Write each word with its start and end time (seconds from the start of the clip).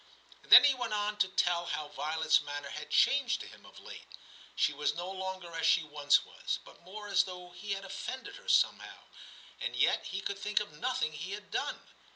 And 0.41 0.51
then 0.51 0.63
he 0.63 0.73
went 0.73 0.95
on 0.95 1.17
to 1.19 1.27
tell 1.27 1.67
how 1.67 1.89
Violet 1.89 2.25
s 2.31 2.41
manner 2.41 2.71
had 2.71 2.89
changed 2.89 3.39
to 3.41 3.47
him 3.47 3.67
of 3.67 3.77
late. 3.79 4.07
She 4.55 4.73
was 4.73 4.95
no 4.95 5.11
longer 5.11 5.53
as 5.53 5.67
she 5.67 5.83
once 5.83 6.25
was, 6.25 6.57
but 6.65 6.81
more 6.81 7.07
as 7.07 7.25
though 7.25 7.51
he 7.51 7.73
had 7.73 7.85
offended 7.85 8.37
her 8.37 8.49
somehow, 8.49 9.03
and 9.59 9.75
yet 9.75 10.07
he 10.07 10.19
could 10.21 10.39
think 10.39 10.59
of 10.59 10.71
nothing 10.73 11.13
he 11.13 11.33
had 11.33 11.51
done. 11.51 11.81